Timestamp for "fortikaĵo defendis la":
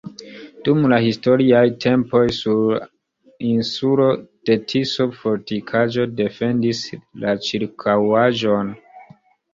5.21-7.35